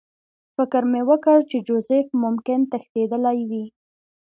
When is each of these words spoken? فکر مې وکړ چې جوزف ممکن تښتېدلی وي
فکر 0.55 0.81
مې 0.91 1.01
وکړ 1.09 1.37
چې 1.49 1.57
جوزف 1.67 2.07
ممکن 2.23 2.59
تښتېدلی 2.71 3.39
وي 3.49 3.65